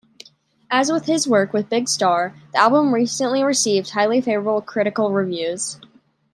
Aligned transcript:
As 0.71 0.91
with 0.91 1.05
his 1.05 1.27
work 1.27 1.53
with 1.53 1.69
Big 1.69 1.87
Star, 1.87 2.33
the 2.53 2.59
album 2.59 2.91
received 2.91 3.91
highly 3.91 4.19
favorable 4.19 4.59
critical 4.59 5.11
reviews. 5.11 5.79